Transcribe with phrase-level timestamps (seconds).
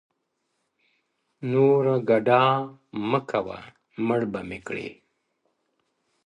[1.51, 2.43] نوره گډا
[3.09, 3.59] مه كوه
[4.05, 4.97] مړ به مي كړې ـ